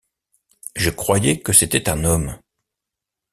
[0.75, 2.39] Je croyais que c’était un homme.